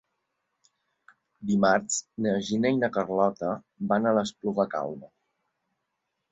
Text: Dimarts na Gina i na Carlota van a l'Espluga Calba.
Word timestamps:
Dimarts 1.49 1.99
na 2.27 2.33
Gina 2.49 2.73
i 2.77 2.79
na 2.85 2.91
Carlota 2.97 3.53
van 3.95 4.09
a 4.09 4.17
l'Espluga 4.19 4.69
Calba. 4.75 5.15